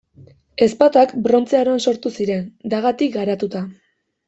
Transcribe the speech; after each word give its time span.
Ezpatak 0.65 1.13
Brontze 1.27 1.59
Aroan 1.59 1.85
sortu 1.91 2.13
ziren, 2.17 2.43
dagatik 2.77 3.15
garatuta. 3.21 3.65